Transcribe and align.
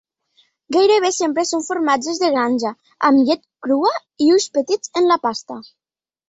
Gairebé 0.75 1.11
sempre 1.17 1.43
són 1.49 1.65
formatges 1.67 2.21
de 2.23 2.29
granja, 2.37 2.71
amb 3.11 3.21
llet 3.29 3.45
crua 3.67 3.93
i 4.25 4.31
ulls 4.39 4.49
petits 4.59 4.95
en 5.03 5.11
la 5.13 5.21
pasta. 5.29 5.61